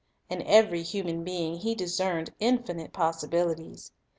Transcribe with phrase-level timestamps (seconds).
[0.31, 3.91] "'In every human being He discerned infinite possibil ities.